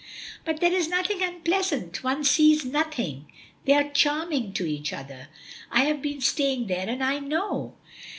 "But 0.45 0.61
there 0.61 0.73
is 0.73 0.87
nothing 0.89 1.21
unpleasant; 1.21 2.03
one 2.03 2.23
sees 2.23 2.65
nothing. 2.65 3.31
They 3.65 3.73
are 3.73 3.87
charming 3.91 4.51
to 4.53 4.65
each 4.65 4.93
other. 4.93 5.27
I 5.69 5.81
have 5.81 6.01
been 6.01 6.21
staying 6.21 6.65
there 6.65 6.89
and 6.89 7.03
I 7.03 7.19
know." 7.19 7.75